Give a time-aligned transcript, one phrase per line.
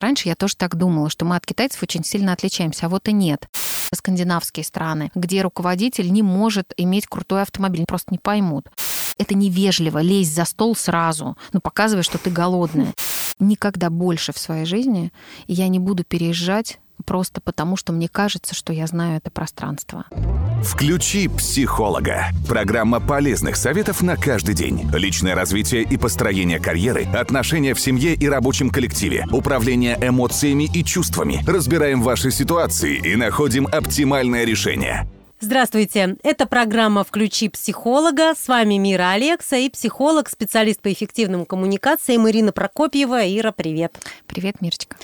[0.00, 3.12] Раньше я тоже так думала, что мы от китайцев очень сильно отличаемся, а вот и
[3.12, 3.48] нет.
[3.94, 8.66] Скандинавские страны, где руководитель не может иметь крутой автомобиль, просто не поймут.
[9.18, 12.94] Это невежливо, лезть за стол сразу, ну, показывая, что ты голодная.
[13.38, 15.12] Никогда больше в своей жизни
[15.46, 20.04] я не буду переезжать просто потому, что мне кажется, что я знаю это пространство.
[20.62, 22.26] Включи психолога.
[22.48, 24.90] Программа полезных советов на каждый день.
[24.92, 31.42] Личное развитие и построение карьеры, отношения в семье и рабочем коллективе, управление эмоциями и чувствами.
[31.46, 35.08] Разбираем ваши ситуации и находим оптимальное решение.
[35.42, 38.34] Здравствуйте, это программа «Включи психолога».
[38.34, 43.22] С вами Мира Алекса и психолог, специалист по эффективным коммуникациям Ирина Прокопьева.
[43.26, 43.98] Ира, привет.
[44.26, 44.98] Привет, Мирочка.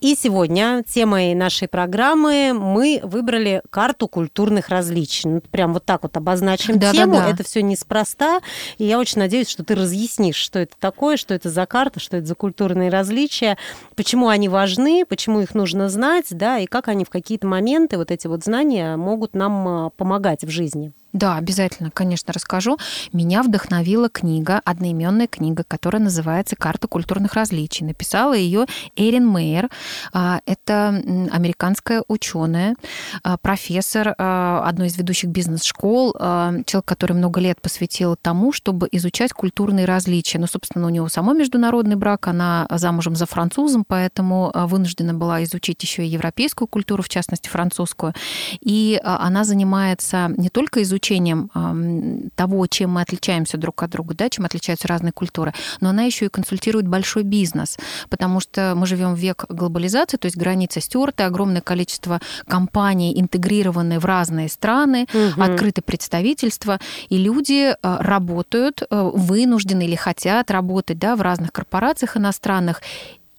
[0.00, 5.28] И сегодня темой нашей программы мы выбрали карту культурных различий.
[5.28, 6.96] Ну, прям вот так вот обозначим Да-да-да.
[6.96, 7.16] тему.
[7.16, 8.40] Это все неспроста.
[8.78, 12.16] И я очень надеюсь, что ты разъяснишь, что это такое, что это за карта, что
[12.16, 13.58] это за культурные различия,
[13.96, 18.10] почему они важны, почему их нужно знать, да, и как они в какие-то моменты, вот
[18.10, 20.92] эти вот знания, могут нам а, помогать в жизни.
[21.14, 22.76] Да, обязательно, конечно, расскажу.
[23.12, 27.86] Меня вдохновила книга, одноименная книга, которая называется «Карта культурных различий».
[27.86, 29.70] Написала ее Эрин Мейер.
[30.12, 30.88] А, Это
[31.30, 32.74] американская ученая,
[33.22, 39.32] а, профессор а, одной из ведущих бизнес-школ, человек, который много лет посвятил тому, чтобы изучать
[39.32, 40.40] культурные различия.
[40.40, 45.80] Ну, собственно, у него самой международный брак, она замужем за французом, поэтому вынуждена была изучить
[45.84, 48.14] еще и европейскую культуру, в частности, французскую.
[48.60, 54.28] И она занимается не только изучением ам, того, чем мы отличаемся друг от друга, да,
[54.28, 57.76] чем отличаются разные культуры, но она еще и консультирует большой бизнес,
[58.08, 63.98] потому что мы живем в век глобализации, то есть границы стерты, огромное количество компаний интегрированы
[63.98, 65.42] в разные страны, Мгм.
[65.42, 72.16] открыты представительства, и люди а, работают, а, вынуждены или хотят работать да, в разных корпорациях
[72.16, 72.82] иностранных,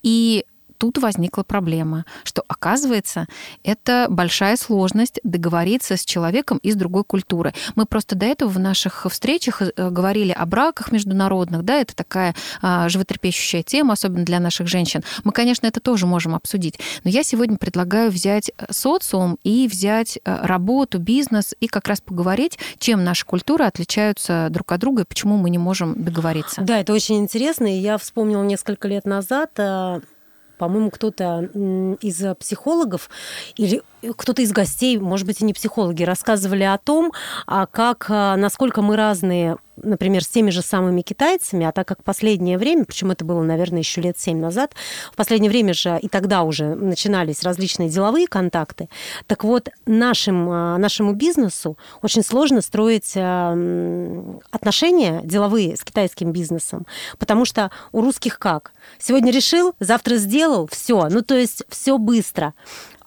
[0.03, 0.45] и
[0.77, 3.27] тут возникла проблема, что, оказывается,
[3.63, 7.53] это большая сложность договориться с человеком из другой культуры.
[7.75, 12.35] Мы просто до этого в наших встречах э, говорили о браках международных, да, это такая
[12.61, 15.03] а, животрепещущая тема, особенно для наших женщин.
[15.23, 20.19] Мы, конечно, это тоже можем обсудить, но я сегодня предлагаю взять э, социум и взять
[20.23, 25.05] э, работу, бизнес и как раз поговорить, чем наши культуры отличаются друг от друга и
[25.05, 26.61] почему мы не можем договориться.
[26.61, 27.65] Да, это очень интересно.
[27.65, 29.51] И я вспомнила несколько лет назад,
[30.57, 31.49] по-моему, кто-то
[32.01, 33.09] из психологов
[33.57, 33.81] или
[34.17, 37.11] кто-то из гостей, может быть, и не психологи, рассказывали о том,
[37.47, 42.03] а как, а, насколько мы разные, например, с теми же самыми китайцами, а так как
[42.03, 44.73] последнее время, причем это было, наверное, еще лет семь назад,
[45.11, 48.89] в последнее время же и тогда уже начинались различные деловые контакты,
[49.27, 53.15] так вот, нашим, а, нашему бизнесу очень сложно строить
[54.51, 56.85] отношения деловые с китайским бизнесом,
[57.17, 58.71] потому что у русских как?
[58.99, 61.07] Сегодня решил, завтра сделал, все.
[61.09, 62.53] Ну, то есть все быстро.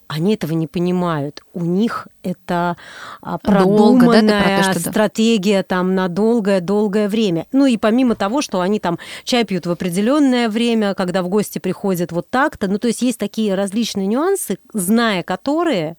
[0.09, 1.43] Они этого не понимают.
[1.53, 2.77] У них это
[3.21, 7.47] а, Долго, да, про продуманная то, что стратегия там на долгое-долгое время.
[7.53, 11.59] Ну и помимо того, что они там чай пьют в определенное время, когда в гости
[11.59, 12.69] приходят вот так-то.
[12.69, 15.97] Ну то есть есть такие различные нюансы, зная которые,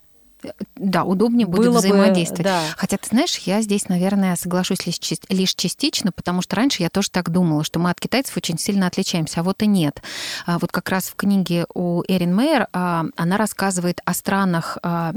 [0.75, 2.43] Да, удобнее будет Было бы, взаимодействовать.
[2.43, 2.61] да.
[2.77, 7.09] Хотя, ты знаешь, я здесь, наверное, соглашусь лишь, лишь частично, потому что раньше я тоже
[7.09, 10.01] так думала, что мы от китайцев очень сильно отличаемся, а вот и нет.
[10.45, 15.13] А Вот как раз в книге у Эрин Мейер а, она рассказывает о странах, а,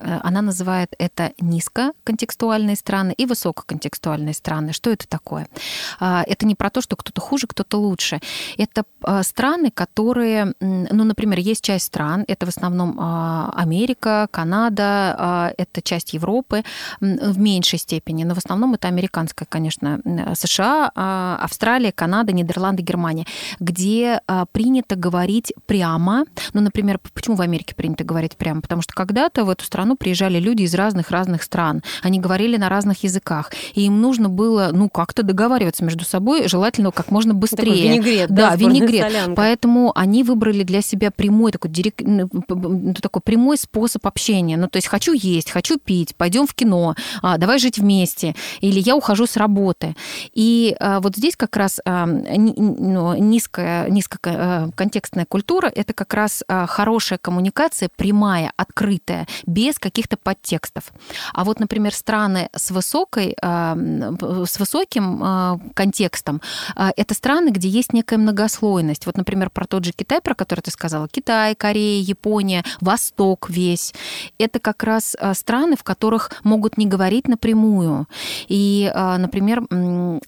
[0.00, 4.72] она называет это низкоконтекстуальные страны и высококонтекстуальные страны.
[4.72, 5.48] Что это такое?
[6.00, 8.20] А, Это не про то, что кто-то хуже, кто-то лучше.
[8.56, 15.54] Это а, страны, которые, ну, например, есть часть стран, это в основном а, Америка, Канада,
[15.58, 16.62] это часть Европы
[17.00, 20.00] в меньшей степени, но в основном это американская, конечно,
[20.34, 20.90] США,
[21.42, 23.26] Австралия, Канада, Нидерланды, Германия,
[23.60, 24.20] где
[24.52, 26.24] принято говорить прямо.
[26.52, 28.60] Ну, например, почему в Америке принято говорить прямо?
[28.60, 31.82] Потому что когда-то в эту страну приезжали люди из разных-разных стран.
[32.02, 36.92] Они говорили на разных языках, и им нужно было, ну, как-то договариваться между собой, желательно
[36.92, 37.64] как можно быстрее.
[37.64, 39.02] такой винегрет, Да, да, винегрет.
[39.02, 39.34] солянка.
[39.36, 44.56] Поэтому они выбрали для себя прямой такой, дирек- ну, ну, такой прямой способ общения.
[44.58, 48.80] Ну, то есть хочу есть, хочу пить, пойдем в кино, а, давай жить вместе, или
[48.80, 49.96] я ухожу с работы.
[50.34, 56.66] И а, вот здесь как раз а, ну, низкая, низкоконтекстная культура— это как раз а,
[56.66, 60.92] хорошая коммуникация, прямая, открытая, без каких-то подтекстов.
[61.32, 66.40] А вот, например, страны с высокой, м, с высоким а, контекстом
[66.74, 69.06] а, это страны, где есть некая многослойность.
[69.06, 73.94] Вот, например, про тот же Китай, про который ты сказала, Китай, Корея, Япония, Восток весь.
[74.38, 78.06] Это как раз страны, в которых могут не говорить напрямую.
[78.48, 79.66] И, например,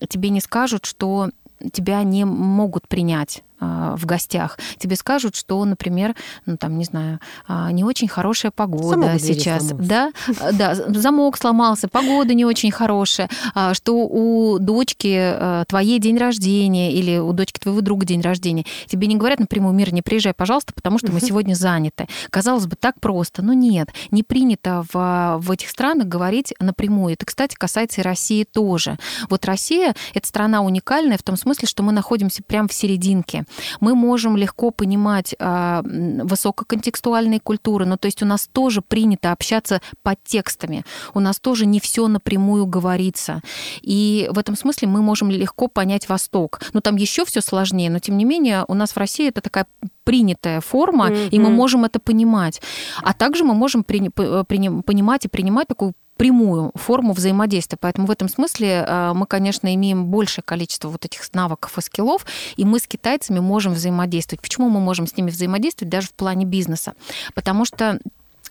[0.09, 1.31] тебе не скажут, что
[1.73, 6.15] тебя не могут принять в гостях, тебе скажут, что, например,
[6.47, 9.65] ну там, не знаю, а, не очень хорошая погода Замок сейчас.
[9.73, 10.13] Да,
[10.53, 15.35] да, замок сломался, погода не очень хорошая, а, что у дочки
[15.69, 18.65] твоей день рождения или у дочки твоего друга день рождения.
[18.87, 22.07] Тебе не говорят напрямую, мир, не приезжай, пожалуйста, потому что мы сегодня заняты.
[22.31, 23.91] Казалось бы, так просто, но нет.
[24.11, 27.15] Не принято в, в этих странах говорить напрямую.
[27.15, 28.99] Это, кстати, касается и России тоже.
[29.29, 33.45] Вот Россия— это страна уникальная в том смысле, что мы находимся прямо в серединке.
[33.81, 39.81] Мы можем легко понимать э, высококонтекстуальные культуры, но то есть у нас тоже принято общаться
[40.03, 40.85] под текстами.
[41.15, 43.43] У нас тоже не все напрямую говорится.
[43.83, 46.61] И в этом смысле мы можем легко понять Восток.
[46.73, 49.67] Но там еще все сложнее, но тем не менее у нас в России это такая
[50.05, 51.29] принятая форма, mm-hmm.
[51.31, 52.61] и мы можем это понимать.
[53.03, 57.79] А также мы можем при, при, понимать и принимать такую прямую форму взаимодействия.
[57.81, 62.27] Поэтому в этом смысле э, мы, конечно, имеем большее количество вот этих навыков и скиллов,
[62.57, 64.43] и мы с китайцами можем взаимодействовать.
[64.43, 66.93] Почему мы можем с ними взаимодействовать даже в плане бизнеса?
[67.35, 67.99] Потому что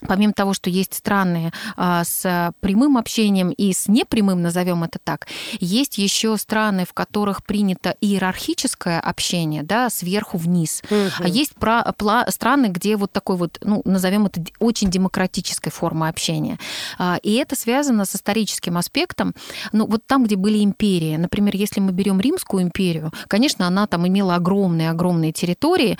[0.07, 5.27] помимо того, что есть страны а, с прямым общением и с непрямым, назовем это так,
[5.59, 10.81] есть еще страны, в которых принято иерархическое общение, да, сверху вниз.
[10.89, 11.09] Угу.
[11.19, 16.09] А есть про, пла, страны, где вот такой вот, ну, назовем это очень демократической формой
[16.09, 16.57] общения.
[16.97, 19.33] А, и это связано с историческим аспектом.
[19.71, 24.07] Ну, вот там, где были империи, например, если мы берем Римскую империю, конечно, она там
[24.07, 25.97] имела огромные-огромные территории,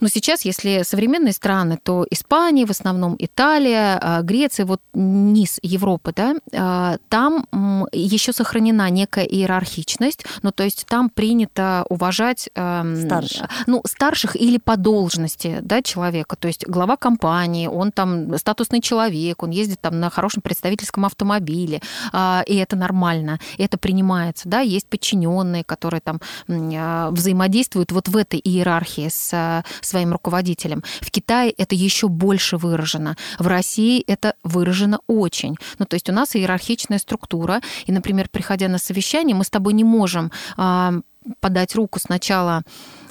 [0.00, 6.12] но сейчас, если современные страны, то Испания в основном Италия, а, Греция, вот низ Европы,
[6.16, 7.46] да, а, там
[7.92, 13.48] еще сохранена некая иерархичность, ну, то есть там принято уважать эм, старших.
[13.66, 19.42] Ну, старших или по должности да, человека, то есть глава компании, он там статусный человек,
[19.42, 21.80] он ездит там на хорошем представительском автомобиле,
[22.12, 28.40] а, и это нормально, это принимается, да, есть подчиненные, которые там взаимодействуют вот в этой
[28.42, 30.82] иерархии с своим руководителем.
[31.00, 33.16] В Китае это еще больше выражено выражено.
[33.38, 35.56] В России это выражено очень.
[35.78, 39.72] Ну, то есть у нас иерархичная структура, и, например, приходя на совещание, мы с тобой
[39.72, 40.94] не можем а,
[41.40, 42.62] подать руку сначала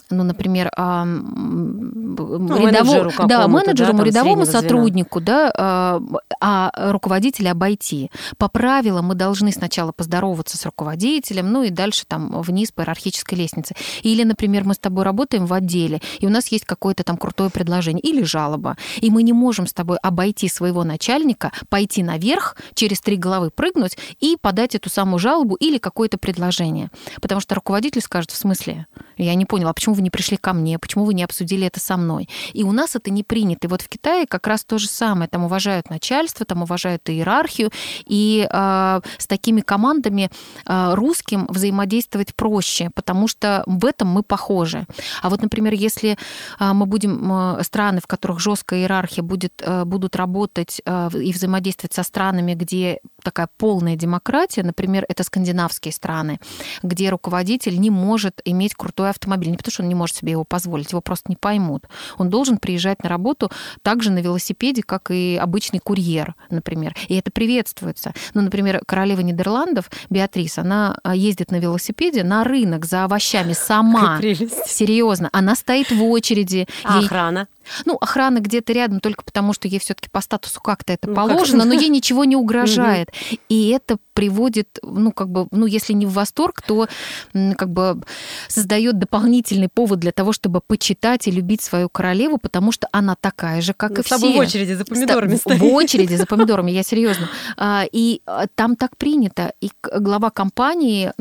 [0.10, 6.02] ну, например, а, ну, рядовому, да, менеджеру, да, рядовому сотруднику, да, а,
[6.42, 8.10] а руководителя обойти.
[8.38, 13.38] По правилам мы должны сначала поздороваться с руководителем, ну и дальше там вниз по иерархической
[13.38, 13.76] лестнице.
[14.02, 17.50] Или, например, мы с тобой работаем в отделе, и у нас есть какое-то там крутое
[17.50, 23.00] предложение или жалоба, и мы не можем с тобой обойти своего начальника, пойти наверх, через
[23.02, 26.90] три головы прыгнуть и подать эту самую жалобу или какое-то предложение.
[27.22, 28.88] Потому что руководитель скажет, в смысле?
[29.24, 31.80] Я не поняла, а почему вы не пришли ко мне, почему вы не обсудили это
[31.80, 32.30] со мной?
[32.54, 33.68] И у нас это не принято.
[33.68, 35.30] И вот в Китае как раз то же самое.
[35.30, 37.72] Там уважают начальство, там уважают иерархию,
[38.06, 40.30] и э, с такими командами
[40.66, 44.86] э, русским взаимодействовать проще, потому что в этом мы похожи.
[45.22, 46.18] А вот, например, если
[46.60, 51.34] э, мы будем э, страны, в которых жесткая иерархия будет, э, будут работать э, и
[51.34, 53.00] взаимодействовать со странами, где
[53.30, 56.40] такая полная демократия, например, это скандинавские страны,
[56.82, 59.52] где руководитель не может иметь крутой автомобиль.
[59.52, 61.86] Не потому, что он не может себе его позволить, его просто не поймут.
[62.18, 63.52] Он должен приезжать на работу
[63.84, 66.96] также на велосипеде, как и обычный курьер, например.
[67.08, 68.14] И это приветствуется.
[68.34, 74.20] Ну, например, королева Нидерландов, Беатрис, она а, ездит на велосипеде на рынок за овощами сама.
[74.66, 75.30] Серьезно.
[75.32, 76.68] Она стоит в очереди.
[76.84, 77.06] А ей...
[77.06, 77.48] охрана?
[77.86, 81.64] Ну, охрана где-то рядом только потому, что ей все-таки по статусу как-то это ну, положено,
[81.64, 83.10] как но ей ничего не угрожает.
[83.48, 86.88] И это приводит, ну, как бы, ну, если не в восторг, то
[87.34, 88.02] как бы
[88.48, 93.62] создает дополнительный повод для того, чтобы почитать и любить свою королеву, потому что она такая
[93.62, 94.18] же, как ну, и все.
[94.18, 95.60] в очереди за помидорами стоит.
[95.60, 97.30] В очереди за помидорами, я серьезно.
[97.62, 99.54] А, и а, там так принято.
[99.62, 101.12] И глава компании,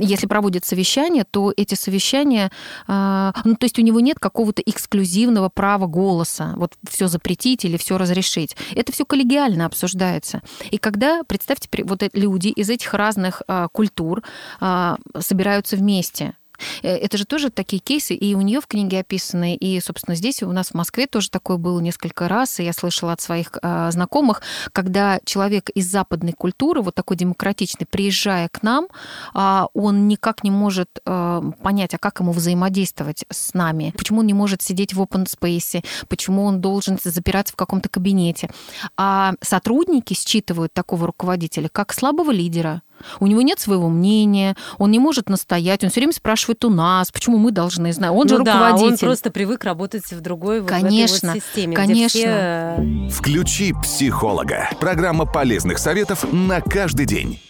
[0.00, 2.50] если проводит совещание, то эти совещания,
[2.86, 7.76] а, ну, то есть у него нет какого-то эксклюзивного права голоса, вот все запретить или
[7.76, 8.56] все разрешить.
[8.76, 10.40] Это все коллегиально обсуждается.
[10.70, 14.22] И когда, представьте, вот люди из этих разных а, культур
[14.60, 16.34] а, собираются вместе,
[16.82, 20.52] это же тоже такие кейсы, и у нее в книге описаны, и, собственно, здесь у
[20.52, 24.42] нас в Москве тоже такое было несколько раз, и я слышала от своих э, знакомых,
[24.72, 28.88] когда человек из западной культуры, вот такой демократичный, приезжая к нам,
[29.34, 34.26] э, он никак не может э, понять, а как ему взаимодействовать с нами, почему он
[34.26, 38.50] не может сидеть в open space, почему он должен запираться в каком-то кабинете.
[38.96, 42.82] А сотрудники считывают такого руководителя как слабого лидера,
[43.20, 47.10] у него нет своего мнения, он не может настоять, он все время спрашивает у нас,
[47.10, 48.10] почему мы должны знать.
[48.10, 49.06] Он ну же да, руководитель.
[49.06, 52.18] он просто привык работать в другой конечно, вот этой вот системе, конечно.
[52.18, 53.18] Где все...
[53.18, 54.70] Включи психолога.
[54.80, 57.40] Программа полезных советов на каждый день.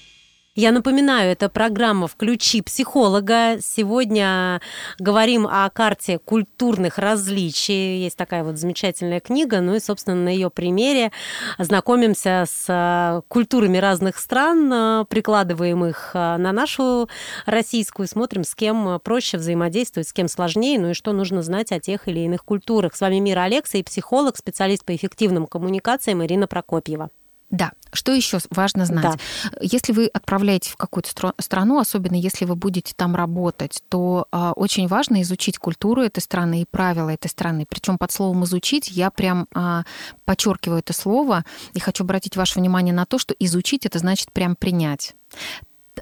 [0.58, 3.58] Я напоминаю, это программа «Включи психолога».
[3.62, 4.60] Сегодня
[4.98, 8.02] говорим о карте культурных различий.
[8.02, 11.12] Есть такая вот замечательная книга, ну и, собственно, на ее примере
[11.58, 17.08] знакомимся с э, культурами разных стран, э, прикладываем их э, на нашу
[17.46, 21.78] российскую, смотрим, с кем проще взаимодействовать, с кем сложнее, ну и что нужно знать о
[21.78, 22.96] тех или иных культурах.
[22.96, 27.10] С вами Мира Алекса и психолог, специалист по эффективным коммуникациям Ирина Прокопьева.
[27.50, 29.04] Да, что еще важно знать?
[29.04, 29.50] Да.
[29.62, 34.86] Если вы отправляетесь в какую-то страну, особенно если вы будете там работать, то э, очень
[34.86, 37.64] важно изучить культуру этой страны и правила этой страны.
[37.66, 39.82] Причем под словом изучить я прям э,
[40.26, 44.54] подчеркиваю это слово и хочу обратить ваше внимание на то, что изучить это значит прям
[44.54, 45.14] принять.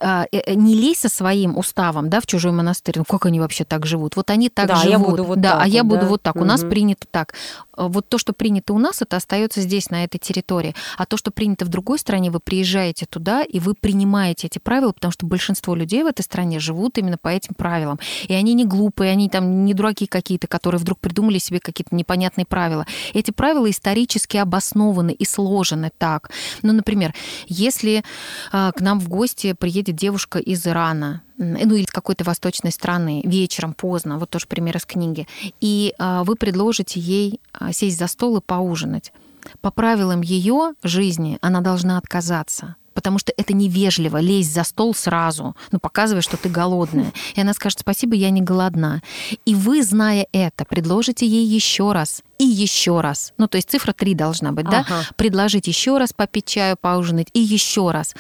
[0.01, 2.95] А, э, э, не лезь со своим уставом, да, в чужой монастырь.
[2.99, 4.17] Ну как они вообще так живут?
[4.17, 4.91] Вот они так да, живут.
[4.91, 6.07] Я буду вот да, так а я вот, буду да?
[6.09, 6.37] вот так.
[6.37, 6.45] Угу.
[6.45, 7.35] У нас принято так.
[7.73, 10.75] А, вот то, что принято у нас, это остается здесь, на этой территории.
[10.97, 14.93] А то, что принято в другой стране, вы приезжаете туда, и вы принимаете эти правила,
[14.93, 17.99] потому что большинство людей в этой стране живут именно по этим правилам.
[18.29, 22.47] И они не глупые, они там не дураки какие-то, которые вдруг придумали себе какие-то непонятные
[22.47, 22.87] правила.
[23.15, 26.31] Эти правила исторически обоснованы и сложены так.
[26.63, 27.15] Ну, например,
[27.47, 28.05] если
[28.51, 33.75] к нам в гости приедет девушка из Ирана, ну или из какой-то восточной страны вечером
[33.75, 35.27] поздно, вот тоже пример из книги,
[35.61, 39.13] и э, вы предложите ей э, сесть за стол и поужинать.
[39.61, 45.55] По правилам ее жизни она должна отказаться потому что это невежливо лезть за стол сразу,
[45.71, 47.13] ну, показывая, что ты голодная.
[47.35, 49.03] И она скажет, спасибо, я не голодна.
[49.45, 53.33] И вы, зная это, предложите ей еще раз и еще раз.
[53.39, 54.85] Ну, то есть цифра 3 должна быть, ага.
[54.89, 55.03] да?
[55.17, 58.15] Предложить еще раз попить чаю, поужинать и еще раз.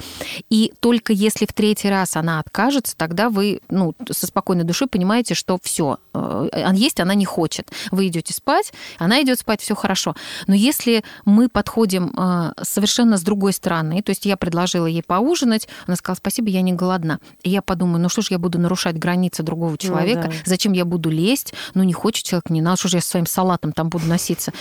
[0.49, 5.35] И только если в третий раз она откажется, тогда вы ну, со спокойной душой понимаете,
[5.35, 7.71] что все, э, есть она не хочет.
[7.91, 10.15] Вы идете спать, она идет спать, все хорошо.
[10.47, 15.69] Но если мы подходим э, совершенно с другой стороны, то есть я предложила ей поужинать,
[15.87, 17.21] она сказала, спасибо, я не голодна.
[17.43, 20.37] И я подумаю, ну что ж я буду нарушать границы другого человека, ну, да.
[20.45, 23.73] зачем я буду лезть, ну не хочет человек, не надо, что же я своим салатом
[23.73, 24.53] там буду носиться.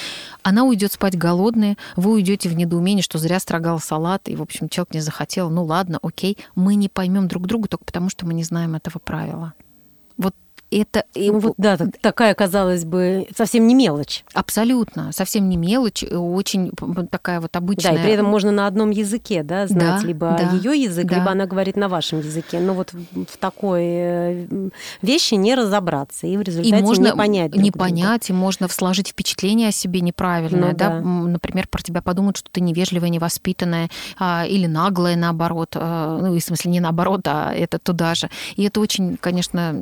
[0.44, 4.70] Она уйдет спать голодная, вы уйдете в недоумение, что зря строгал салат, и, в общем,
[4.70, 5.50] человек не захотел.
[5.50, 6.38] Ну ладно, окей.
[6.56, 9.54] Мы не поймем друг друга только потому, что мы не знаем этого правила.
[10.72, 11.05] Это...
[11.15, 14.24] Ну, вот, да, такая, казалось бы, совсем не мелочь.
[14.34, 16.72] Абсолютно, совсем не мелочь, очень
[17.10, 17.93] такая вот обычная...
[17.93, 21.05] Да, и при этом можно на одном языке, да, знать да, либо да, ее язык,
[21.05, 21.15] да.
[21.17, 22.60] либо она говорит на вашем языке.
[22.60, 24.48] Но вот в такой э,
[25.01, 27.86] вещи не разобраться, и в результате и можно не понять друг Не друга.
[27.86, 30.89] понять, и можно сложить впечатление о себе неправильное, ну, да?
[30.89, 36.36] да, например, про тебя подумают, что ты невежливая, невоспитанная, а, или наглая, наоборот, а, ну,
[36.36, 38.29] в смысле, не наоборот, а это туда же.
[38.55, 39.74] И это очень, конечно,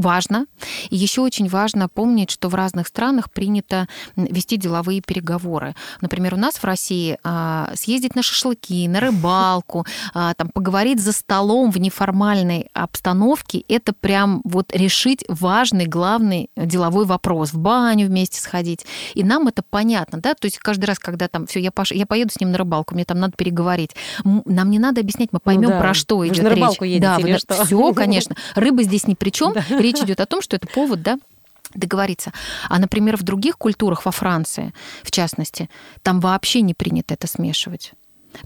[0.00, 0.46] важно.
[0.90, 3.86] И еще очень важно помнить, что в разных странах принято
[4.16, 5.74] вести деловые переговоры.
[6.00, 11.12] Например, у нас в России а, съездить на шашлыки, на рыбалку, а, там, поговорить за
[11.12, 17.52] столом в неформальной обстановке, это прям вот решить важный, главный деловой вопрос.
[17.52, 18.86] В баню вместе сходить.
[19.14, 21.92] И нам это понятно, да, то есть каждый раз, когда там, все, я, пош...
[21.92, 23.90] я поеду с ним на рыбалку, мне там надо переговорить.
[24.24, 25.80] Нам не надо объяснять, мы поймем, ну, да.
[25.80, 26.44] про что идет речь.
[26.44, 27.64] На рыбалку едете да, что?
[27.64, 28.36] Все, конечно.
[28.54, 29.54] Рыба здесь ни при чем.
[29.92, 31.18] Речь идет о том, что это повод, да,
[31.74, 32.32] договориться.
[32.68, 35.68] А, например, в других культурах, во Франции, в частности,
[36.02, 37.92] там вообще не принято это смешивать.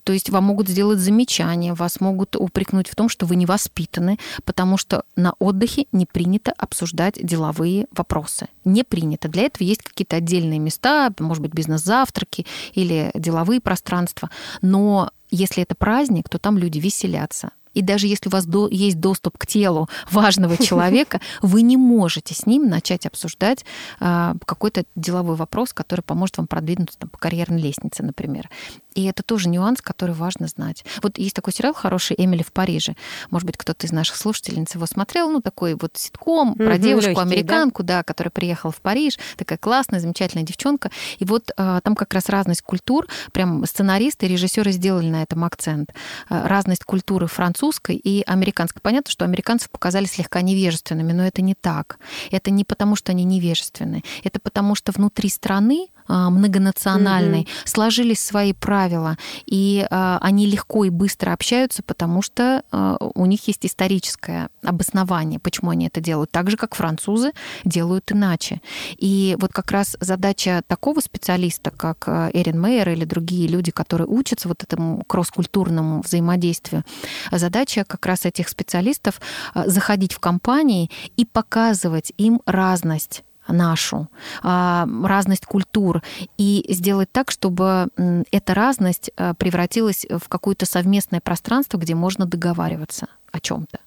[0.05, 4.19] То есть вам могут сделать замечание, вас могут упрекнуть в том, что вы не воспитаны,
[4.45, 8.49] потому что на отдыхе не принято обсуждать деловые вопросы.
[8.65, 9.29] Не принято.
[9.29, 14.31] Для этого есть какие-то отдельные места, может быть, бизнес-завтраки или деловые пространства.
[14.61, 19.00] Но если это праздник, то там люди веселятся, и даже если у вас до, есть
[19.00, 23.64] доступ к телу важного человека, вы не можете с ним начать обсуждать
[24.00, 28.49] э, какой-то деловой вопрос, который поможет вам продвинуться там, по карьерной лестнице, например.
[28.95, 30.85] И это тоже нюанс, который важно знать.
[31.03, 32.95] Вот есть такой сериал хороший «Эмили в Париже».
[33.31, 35.31] Может быть, кто-то из наших слушательниц его смотрел.
[35.31, 37.99] Ну, такой вот ситком про девушку-американку, да?
[37.99, 39.19] да, которая приехала в Париж.
[39.37, 40.91] Такая классная, замечательная девчонка.
[41.19, 43.07] И вот э, там как раз разность культур.
[43.33, 45.93] Прям сценаристы и режиссеры сделали на этом акцент.
[46.31, 48.81] Э, разность культуры французской и американской.
[48.83, 51.99] Понятно, что американцев показали слегка невежественными, но это не так.
[52.31, 54.03] Это не потому, что они невежественны.
[54.25, 57.69] Это потому, что внутри страны а, многонациональной, mm-hmm.
[57.69, 59.17] сложились свои правила,
[59.47, 65.39] и а, они легко и быстро общаются, потому что а, у них есть историческое обоснование,
[65.39, 67.33] почему они это делают, так же, как французы
[67.65, 68.61] делают иначе.
[68.97, 74.49] И вот как раз задача такого специалиста, как Эрин Мейер или другие люди, которые учатся
[74.49, 76.85] вот этому кросс-культурному взаимодействию,
[77.31, 79.21] задача как раз этих специалистов
[79.55, 84.09] заходить в компании и показывать им разность нашу,
[84.43, 86.03] а, разность культур,
[86.39, 87.89] и сделать так, чтобы
[88.31, 93.79] эта разность а, превратилась в какое-то совместное пространство, где можно договариваться о чем-то.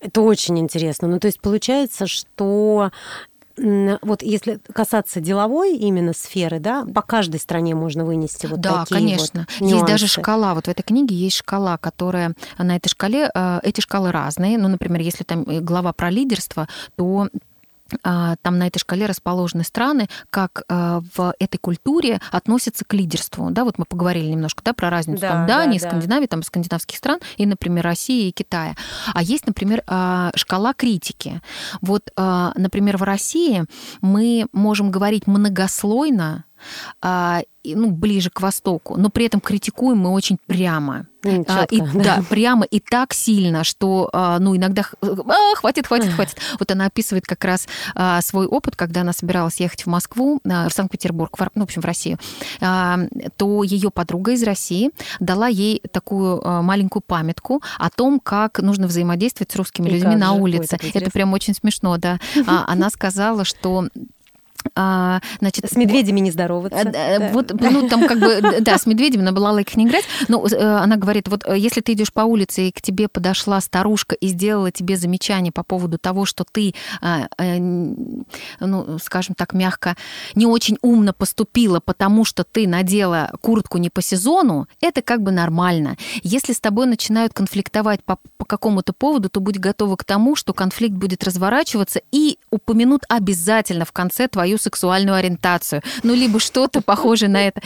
[0.00, 1.08] Это очень интересно.
[1.08, 2.90] Ну, то есть получается, что
[3.56, 9.00] вот если касаться деловой именно сферы, да, по каждой стране можно вынести вот да, такие
[9.00, 9.46] конечно.
[9.60, 9.74] Вот нюансы.
[9.76, 10.54] Есть даже шкала.
[10.54, 14.58] Вот в этой книге есть шкала, которая на этой шкале, э, эти шкалы разные.
[14.58, 17.28] Ну, например, если там глава про лидерство, то
[18.02, 23.50] там на этой шкале расположены страны, как а, в этой культуре относятся к лидерству.
[23.50, 26.96] Да, вот мы поговорили немножко да, про разницу да, там Дании, да, Скандинавии, там скандинавских
[26.96, 28.76] стран и, например, России и Китая.
[29.12, 31.40] А есть, например, а, шкала критики.
[31.80, 33.64] Вот, например, в России
[34.00, 36.44] мы можем говорить многослойно,
[37.64, 41.06] ну, ближе к Востоку, но при этом критикуем мы очень прямо.
[41.22, 42.16] Четко, а, и, да.
[42.16, 46.36] да, прямо и так сильно, что, а, ну, иногда а, хватит, хватит, хватит.
[46.58, 50.68] Вот она описывает как раз а, свой опыт, когда она собиралась ехать в Москву, а,
[50.68, 52.18] в Санкт-Петербург, в, ну, в общем, в Россию,
[52.60, 52.98] а,
[53.38, 58.86] то ее подруга из России дала ей такую а, маленькую памятку о том, как нужно
[58.86, 60.76] взаимодействовать с русскими и людьми на улице.
[60.82, 62.18] Ой, это прям очень смешно, да.
[62.46, 63.88] А, она сказала, что
[64.74, 66.78] а, значит, с медведями не здороваться.
[66.78, 67.30] Э, да.
[67.32, 70.04] Вот, ну, там как бы, да, с медведями на балалайках не играть.
[70.28, 73.60] Но э, она говорит, вот э, если ты идешь по улице, и к тебе подошла
[73.60, 77.28] старушка и сделала тебе замечание по поводу того, что ты, а,
[78.60, 79.96] ну, скажем так, мягко,
[80.34, 85.30] не очень умно поступила, потому что ты надела куртку не по сезону, это как бы
[85.30, 85.96] нормально.
[86.22, 90.52] Если с тобой начинают конфликтовать по, по какому-то поводу, то будь готова к тому, что
[90.52, 97.28] конфликт будет разворачиваться и упомянут обязательно в конце твою сексуальную ориентацию, ну, либо что-то похожее
[97.28, 97.60] на это.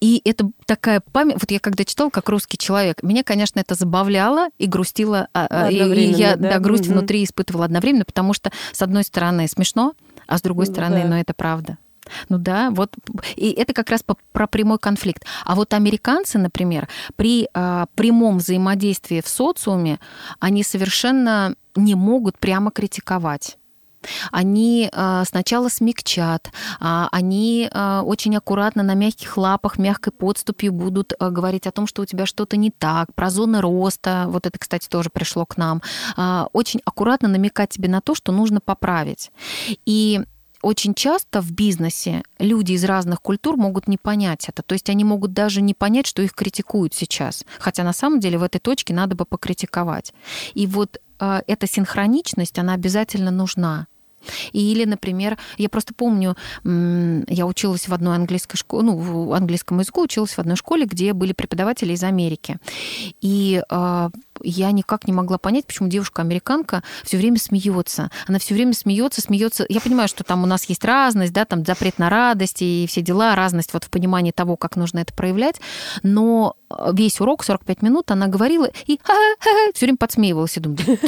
[0.00, 1.36] И это такая память...
[1.40, 5.28] Вот я когда читала, как русский человек, меня, конечно, это забавляло и грустило.
[5.34, 5.76] А, а, и
[6.12, 6.50] я да?
[6.50, 6.94] Да, грусть угу.
[6.94, 9.94] внутри испытывала одновременно, потому что, с одной стороны, смешно,
[10.26, 11.08] а с другой стороны, да.
[11.08, 11.78] ну, это правда.
[12.28, 12.94] Ну да, вот
[13.36, 15.24] и это как раз по, про прямой конфликт.
[15.44, 19.98] А вот американцы, например, при э, прямом взаимодействии в социуме,
[20.38, 23.56] они совершенно не могут прямо критиковать
[24.32, 31.12] они а, сначала смягчат, а, они а, очень аккуратно на мягких лапах, мягкой подступью будут
[31.18, 34.88] говорить о том, что у тебя что-то не так, про зоны роста, вот это, кстати,
[34.88, 35.82] тоже пришло к нам,
[36.52, 39.30] очень аккуратно намекать тебе на то, что нужно поправить.
[39.86, 40.20] И
[40.62, 44.62] очень часто в бизнесе люди из разных культур могут не понять это.
[44.62, 47.44] То есть они могут даже не понять, что их критикуют сейчас.
[47.58, 50.14] Хотя на самом деле в этой точке надо бы покритиковать.
[50.54, 53.86] И вот эта синхроничность, она обязательно нужна.
[54.52, 60.02] Или, например, я просто помню, я училась в одной английской школе, ну, в английском языку
[60.02, 62.58] училась в одной школе, где были преподаватели из Америки.
[63.20, 64.10] И а,
[64.44, 68.10] я никак не могла понять, почему девушка-американка все время смеется.
[68.26, 69.66] Она все время смеется, смеется.
[69.68, 73.02] Я понимаю, что там у нас есть разность, да, там запрет на радость и все
[73.02, 75.60] дела, разность вот в понимании того, как нужно это проявлять.
[76.02, 76.56] Но
[76.92, 78.98] весь урок, 45 минут, она говорила и
[79.74, 80.56] все время подсмеивалась.
[80.56, 80.98] Я думаю,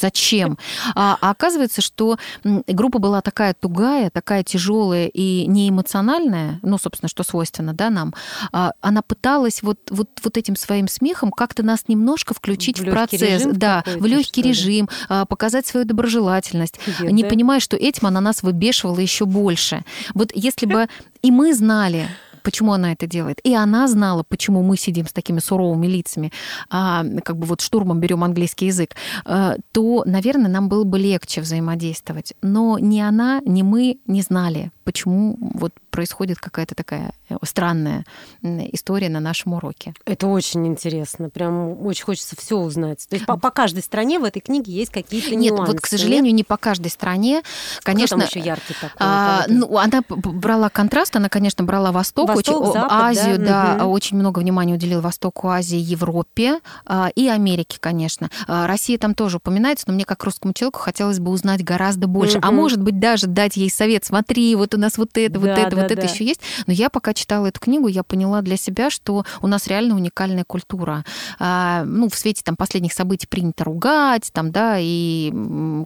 [0.00, 0.58] зачем?
[0.94, 7.22] А, а оказывается, что группа была такая тугая, такая тяжелая и неэмоциональная, ну, собственно, что
[7.22, 8.14] свойственно да, нам.
[8.52, 12.90] А, она пыталась вот, вот, вот этим своим смехом как-то нас немножко включить в, в
[12.90, 13.44] процесс.
[13.52, 15.26] Да, в легкий режим, ли?
[15.28, 17.28] показать свою доброжелательность, Нет, не да?
[17.28, 19.84] понимая, что этим она нас выбешивала еще больше.
[20.14, 20.88] Вот если бы
[21.22, 22.08] и мы знали,
[22.44, 23.40] почему она это делает.
[23.42, 26.32] И она знала, почему мы сидим с такими суровыми лицами,
[26.70, 31.40] а, как бы вот штурмом берем английский язык, а, то, наверное, нам было бы легче
[31.40, 32.34] взаимодействовать.
[32.42, 38.04] Но ни она, ни мы не знали, почему вот происходит какая-то такая э, странная
[38.42, 39.94] история на нашем уроке.
[40.04, 41.30] Это очень интересно.
[41.30, 43.06] Прям очень хочется все узнать.
[43.08, 45.72] То есть по, по каждой стране в этой книге есть какие-то Нет, нюансы.
[45.72, 46.34] вот, к сожалению, нет?
[46.34, 47.42] не по каждой стране.
[47.82, 48.96] Конечно, Кто там еще яркий такой?
[48.98, 53.84] А, ну, она брала контраст, она, конечно, брала Восток, Восток очень, Запад, Азию, да, да
[53.84, 53.92] угу.
[53.92, 58.30] очень много внимания уделила Востоку, Азии, Европе а, и Америке, конечно.
[58.46, 62.38] А, Россия там тоже упоминается, но мне как русскому человеку хотелось бы узнать гораздо больше.
[62.38, 62.46] Угу.
[62.46, 65.48] А может быть, даже дать ей совет, смотри, вот у нас вот это, да, вот
[65.48, 65.94] это, да, вот да.
[65.94, 66.40] это еще есть.
[66.66, 70.44] Но я пока читала эту книгу, я поняла для себя, что у нас реально уникальная
[70.44, 71.04] культура.
[71.38, 75.32] А, ну, в свете там последних событий принято ругать, там, да, и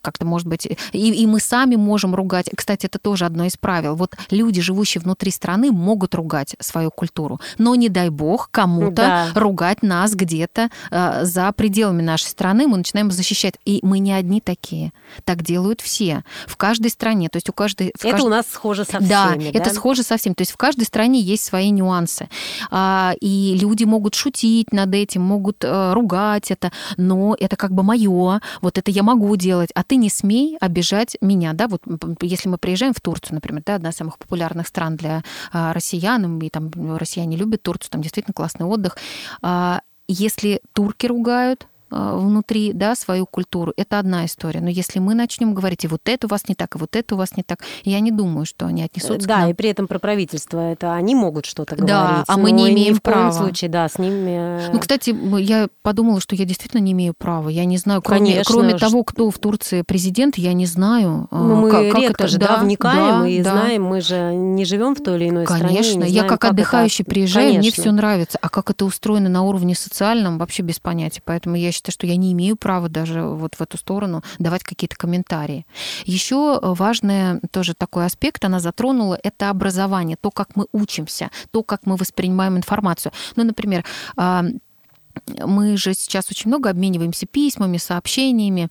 [0.02, 2.50] как-то, может быть, и, и мы сами можем ругать.
[2.54, 3.94] Кстати, это тоже одно из правил.
[3.94, 9.28] Вот люди, живущие внутри страны, могут ругать свою культуру, но не дай бог кому-то да.
[9.34, 13.54] ругать нас где-то э, за пределами нашей страны, мы начинаем защищать.
[13.64, 14.92] И мы не одни такие.
[15.24, 16.24] Так делают все.
[16.46, 17.28] В каждой стране.
[17.28, 17.88] То есть у каждой...
[17.88, 18.24] это кажд...
[18.24, 19.58] у нас схоже со всеми, да, да?
[19.58, 20.34] это схоже со всеми.
[20.34, 22.28] То есть в каждой стране есть свои нюансы.
[22.70, 27.82] А, и люди могут шутить над этим, могут э, ругать это, но это как бы
[27.82, 31.82] мое, вот это я могу делать, а ты не смей обижать меня, да, вот
[32.22, 36.38] если мы приезжаем в Турцию, например, да, одна из самых популярных стран для а, россиян,
[36.38, 38.96] и там россияне любят Турцию, там действительно классный отдых.
[39.42, 44.60] А, если турки ругают, внутри да, свою культуру, это одна история.
[44.60, 47.14] Но если мы начнем говорить, и вот это у вас не так, и вот это
[47.14, 49.50] у вас не так, я не думаю, что они отнесутся Да, к нам.
[49.50, 51.94] и при этом про правительство это они могут что-то говорить.
[51.94, 53.30] Да, а мы не имеем ни в права.
[53.30, 54.66] коем случае, да, с ними...
[54.66, 57.48] Э, ну, кстати, я подумала, что я действительно не имею права.
[57.48, 58.54] Я не знаю, кроме, Конечно.
[58.54, 61.28] кроме того, кто в Турции президент, я не знаю.
[61.30, 62.28] Э, ну, мы как, как редко это...
[62.28, 63.52] же да, вникаем да, и да.
[63.52, 65.82] знаем, мы же не живем в той или иной Конечно, стране.
[65.82, 67.10] Конечно, я как, как отдыхающий это...
[67.10, 67.60] приезжаю, Конечно.
[67.60, 68.38] мне все нравится.
[68.40, 71.22] А как это устроено на уровне социальном, вообще без понятия.
[71.24, 74.96] Поэтому я считаю, что я не имею права даже вот в эту сторону давать какие-то
[74.96, 75.66] комментарии.
[76.04, 81.86] Еще важный тоже такой аспект она затронула, это образование, то, как мы учимся, то, как
[81.86, 83.12] мы воспринимаем информацию.
[83.36, 83.84] Ну, например,
[84.16, 88.68] мы же сейчас очень много обмениваемся письмами, сообщениями.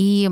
[0.00, 0.30] И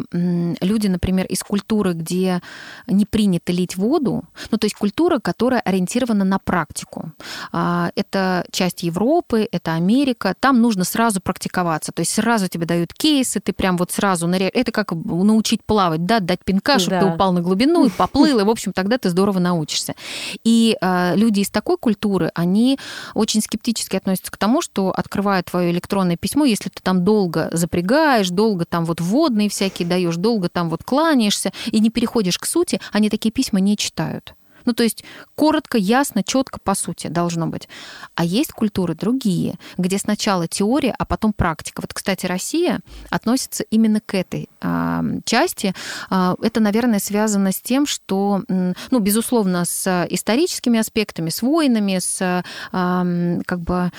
[0.62, 2.40] люди, например, из культуры, где
[2.87, 7.12] не принято лить воду, ну то есть культура, которая ориентирована на практику.
[7.52, 12.94] А, это часть Европы, это Америка, там нужно сразу практиковаться, то есть сразу тебе дают
[12.94, 14.52] кейсы, ты прям вот сразу ныряешь.
[14.54, 17.00] Это как научить плавать, да, дать пинка, чтобы да.
[17.00, 19.94] ты упал на глубину и поплыл, и, в общем, тогда ты здорово научишься.
[20.44, 22.78] И а, люди из такой культуры, они
[23.12, 28.31] очень скептически относятся к тому, что открывая твое электронное письмо, если ты там долго запрягаешь,
[28.31, 32.81] долго там вот вводные всякие даешь, долго там вот кланяешься и не переходишь к сути,
[32.92, 34.35] они такие письма не читают.
[34.64, 35.03] Ну, то есть
[35.35, 37.68] коротко, ясно, четко по сути должно быть.
[38.14, 41.81] А есть культуры другие, где сначала теория, а потом практика.
[41.81, 45.75] Вот, кстати, Россия относится именно к этой э, части.
[46.11, 52.21] Э, это, наверное, связано с тем, что, ну, безусловно, с историческими аспектами, с войнами, с
[52.21, 53.90] э, как бы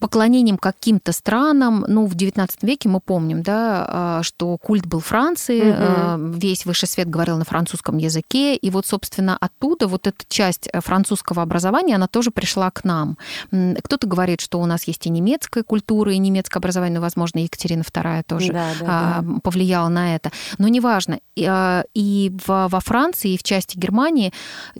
[0.00, 1.84] поклонением каким-то странам.
[1.88, 6.32] Ну, в XIX веке мы помним, да, а, что культ был Франции, угу.
[6.38, 10.80] весь высший свет говорил на французском языке, и вот, собственно, оттуда вот эта часть э,
[10.80, 13.18] французского образования, она тоже пришла к нам.
[13.50, 17.82] Кто-то говорит, что у нас есть и немецкая культура, и немецкое образование, ну, возможно, Екатерина
[17.82, 19.40] II тоже да, да, а, да.
[19.42, 20.30] повлияла на это.
[20.58, 21.20] Но неважно.
[21.36, 24.32] И, и во Франции, и в части Германии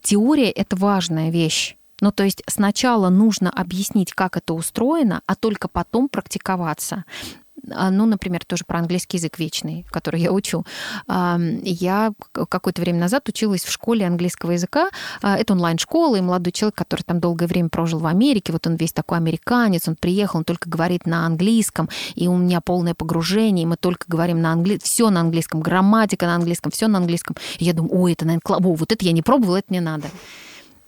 [0.03, 1.77] теория— это важная вещь.
[2.01, 7.05] Ну, то есть сначала нужно объяснить, как это устроено, а только потом практиковаться
[7.73, 10.65] а, ну, например, тоже про английский язык вечный, который я учу.
[11.07, 14.91] Я какое-то время назад училась в школе английского языка.
[15.23, 18.77] А, это онлайн-школа, и молодой человек, который там долгое время прожил в Америке, вот он
[18.77, 23.65] весь такой американец, он приехал, он только говорит на английском, и у меня полное погружение,
[23.65, 27.37] и мы только говорим на английском, все на английском, грамматика на английском, все на английском.
[27.59, 30.09] И я думаю, ой, это, наверное, вот это я не пробовала, это мне надо.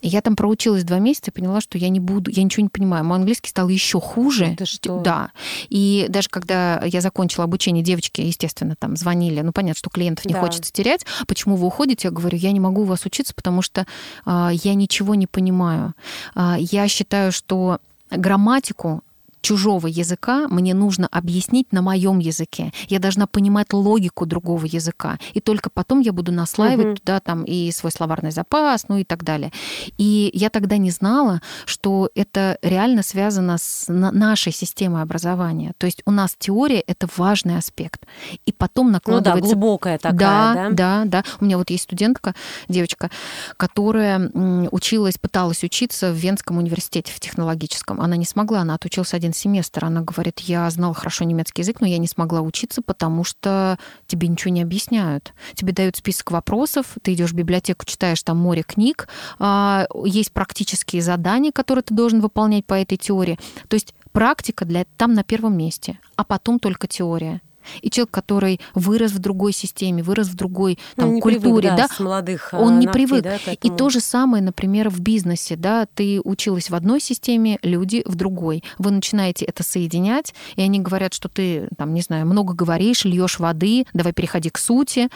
[0.03, 3.05] Я там проучилась два месяца и поняла, что я не буду, я ничего не понимаю.
[3.05, 4.47] Мой английский стал еще хуже.
[4.47, 5.01] Это что?
[5.01, 5.31] Да.
[5.69, 9.41] И даже когда я закончила обучение, девочки, естественно, там звонили.
[9.41, 10.41] Ну, понятно, что клиентов не да.
[10.41, 11.07] хочется терять.
[11.27, 12.09] Почему вы уходите?
[12.09, 13.87] Я говорю, я не могу у вас учиться, потому что
[14.27, 15.95] э, я ничего не понимаю.
[16.35, 17.79] Э, я считаю, что
[18.11, 19.03] грамматику
[19.47, 22.73] чужого языка мне нужно объяснить на моем языке.
[22.89, 25.21] Я должна понимать логику другого языка.
[25.35, 26.97] И только потом я буду наслаивать угу.
[26.97, 29.53] туда там и свой словарный запас, ну и так далее.
[29.99, 35.75] И я тогда не знала, что это реально связано с нашей системой образования.
[35.79, 38.05] То есть у нас теория— это важный аспект.
[38.47, 39.41] И потом накладывается...
[39.41, 40.55] Ну да, глубокая такая, да?
[40.55, 41.25] Да, да, да.
[41.41, 42.35] У меня вот есть студентка,
[42.67, 43.13] девочка,
[43.57, 44.29] которая
[44.73, 48.01] училась, пыталась учиться в Венском университете в технологическом.
[48.01, 49.85] Она не смогла, она отучилась один семестр.
[49.85, 54.29] Она говорит, я знала хорошо немецкий язык, но я не смогла учиться, потому что тебе
[54.29, 55.33] ничего не объясняют.
[55.55, 61.03] Тебе дают список вопросов, ты идешь в библиотеку, читаешь там море книг, а, есть практические
[61.03, 63.39] задания, которые ты должен выполнять по этой теории.
[63.69, 67.41] То есть практика для там на первом месте, а потом только теория
[67.83, 71.77] и человек, который вырос в другой системе, вырос в другой ну, там, ну, культуре, привык,
[71.77, 73.25] да, да, молодых он не ногтей, привык.
[73.25, 78.03] Да, и то же самое, например, в бизнесе, да, ты училась в одной системе, люди
[78.07, 78.63] в другой.
[78.79, 83.39] Вы начинаете это соединять, и они говорят, что ты, там, не знаю, много говоришь, льешь
[83.39, 85.09] воды, давай переходи к сути,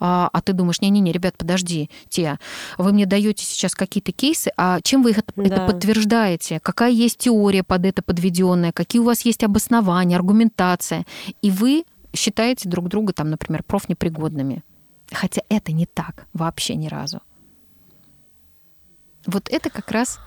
[0.00, 2.38] а, а ты думаешь, не-не-не, ребят, подожди, те,
[2.78, 5.42] вы мне даете сейчас какие-то кейсы, а чем вы это, да.
[5.42, 6.60] это подтверждаете?
[6.60, 8.72] Какая есть теория под это подведенная?
[8.72, 11.04] Какие у вас есть обоснования, аргументация?
[11.42, 11.84] И вы
[12.14, 14.64] считаете друг друга, там, например, профнепригодными.
[15.12, 17.20] Хотя это не так вообще ни разу.
[19.26, 20.18] Вот это как раз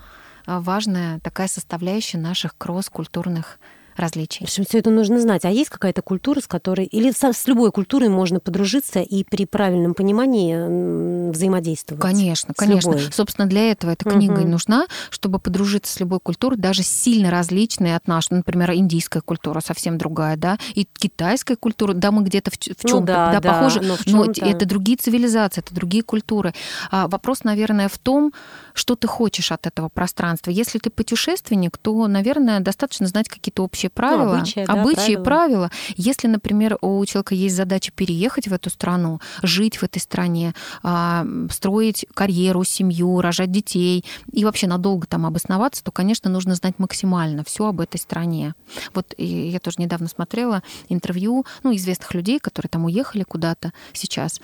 [0.46, 3.58] важная такая составляющая наших кросс-культурных
[3.98, 4.46] различий.
[4.46, 5.44] В общем, все это нужно знать.
[5.44, 6.86] А есть какая-то культура, с которой...
[6.86, 12.02] Или с, любой культурой можно подружиться и при правильном понимании взаимодействовать?
[12.02, 12.90] Конечно, конечно.
[12.90, 13.12] Любой.
[13.12, 14.42] Собственно, для этого эта книга угу.
[14.42, 18.34] и нужна, чтобы подружиться с любой культурой, даже сильно различной от нашей.
[18.34, 22.88] Например, индийская культура совсем другая, да, и китайская культура, да, мы где-то в, в чем-то
[22.88, 26.54] ну, да, да, да, похожи, но, но это другие цивилизации, это другие культуры.
[26.90, 28.32] А вопрос, наверное, в том,
[28.74, 30.50] что ты хочешь от этого пространства.
[30.50, 35.48] Если ты путешественник, то, наверное, достаточно знать какие-то общие правила, ну, обычаи, обычаи да, правила.
[35.48, 35.70] правила.
[35.96, 41.26] Если, например, у человека есть задача переехать в эту страну, жить в этой стране, а,
[41.50, 47.44] строить карьеру, семью, рожать детей и вообще надолго там обосноваться, то, конечно, нужно знать максимально
[47.44, 48.54] все об этой стране.
[48.94, 54.40] Вот я тоже недавно смотрела интервью ну, известных людей, которые там уехали куда-то сейчас.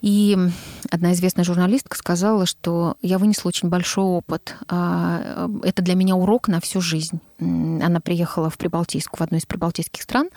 [0.00, 0.36] И
[0.90, 4.56] одна известная журналистка сказала, что я вынесла очень большой опыт.
[4.68, 7.20] А, это для меня урок на всю жизнь.
[7.38, 10.30] Она приехала в Прибалтийску, в одну из прибалтийских стран,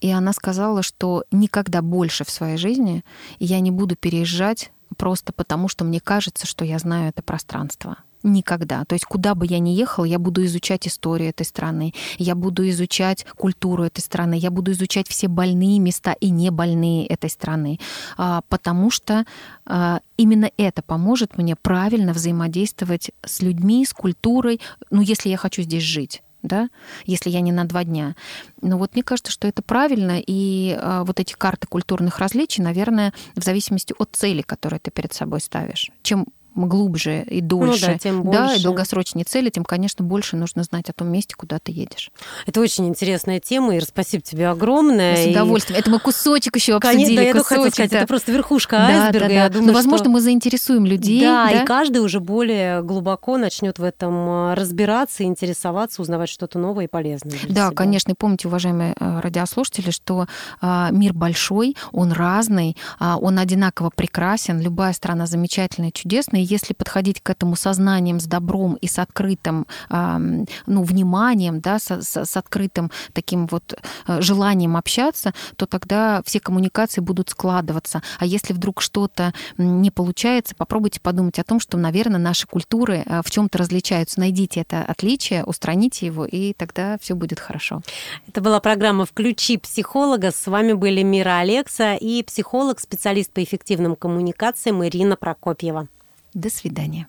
[0.00, 3.04] и она сказала, что никогда больше в своей жизни
[3.38, 7.96] я не буду переезжать просто потому, что мне кажется, что я знаю это пространство.
[8.22, 8.84] Никогда.
[8.84, 12.68] То есть куда бы я ни ехала, я буду изучать историю этой страны, я буду
[12.68, 17.80] изучать культуру этой страны, я буду изучать все больные места и не больные этой страны,
[18.18, 19.24] а, потому что
[19.64, 25.62] а, именно это поможет мне правильно взаимодействовать с людьми, с культурой, ну, если я хочу
[25.62, 26.70] здесь жить да,
[27.04, 28.16] если я не на два дня.
[28.62, 33.12] Но вот мне кажется, что это правильно, и э, вот эти карты культурных различий, наверное,
[33.36, 35.90] в зависимости от цели, которую ты перед собой ставишь.
[36.02, 38.38] Чем глубже и дольше, ну, да, тем больше.
[38.38, 42.10] да, и долгосрочнее цели, тем, конечно, больше нужно знать о том месте, куда ты едешь.
[42.46, 45.16] Это очень интересная тема, и спасибо тебе огромное.
[45.16, 45.78] С удовольствием.
[45.78, 45.80] И...
[45.80, 47.04] Это мы кусочек еще обсудили.
[47.04, 47.98] Конечно, да, я кусочек, сказать, да.
[47.98, 49.20] это просто верхушка айсберга.
[49.20, 50.10] Да, да, я думаю, Но, возможно, что...
[50.10, 51.20] мы заинтересуем людей.
[51.20, 56.58] Да, да, и каждый уже более глубоко начнет в этом а, разбираться, интересоваться, узнавать что-то
[56.58, 57.38] новое и полезное.
[57.48, 57.76] Да, себя.
[57.76, 58.12] конечно.
[58.12, 60.26] И помните, уважаемые а, радиослушатели, что
[60.60, 66.39] а, мир большой, он разный, он одинаково прекрасен, любая страна замечательная, чудесная.
[66.40, 71.90] И если подходить к этому сознанием с добром и с открытым ну, вниманием, да, с,
[71.90, 73.74] с, с открытым таким вот
[74.06, 78.02] э, желанием общаться, то тогда все коммуникации будут складываться.
[78.18, 83.22] А если вдруг что-то не получается, попробуйте подумать о том, что, наверное, наши культуры э,
[83.24, 84.20] в чем-то различаются.
[84.20, 87.82] Найдите это отличие, устраните его, и тогда все будет хорошо.
[88.26, 90.30] Это была программа «Включи психолога».
[90.30, 95.88] С вами были Мира Алекса и психолог, специалист по эффективным коммуникациям Ирина Прокопьева.
[96.34, 97.08] До свидания.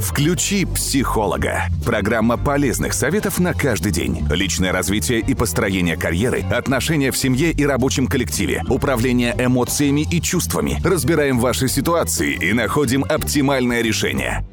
[0.00, 1.64] Включи психолога.
[1.84, 4.24] Программа полезных советов на каждый день.
[4.30, 10.80] Личное развитие и построение карьеры, отношения в семье и рабочем коллективе, управление эмоциями и чувствами.
[10.84, 14.46] Разбираем ваши ситуации и находим оптимальное решение.